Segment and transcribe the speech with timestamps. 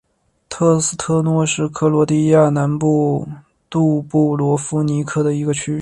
[0.49, 3.27] 特斯特诺是克罗地亚南部
[3.69, 5.79] 杜布罗夫尼克的一个区。